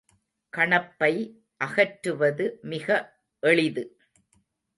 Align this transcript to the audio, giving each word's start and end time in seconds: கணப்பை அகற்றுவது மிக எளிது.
கணப்பை 0.53 1.11
அகற்றுவது 1.57 2.59
மிக 2.63 2.87
எளிது. 3.43 3.83